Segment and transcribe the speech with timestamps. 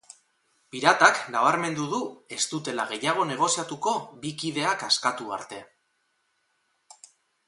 [0.75, 1.99] Piratak nabarmendu du
[2.37, 3.93] ez dutela gehiago negoziatuko
[4.23, 5.61] bi kideak askatu arte.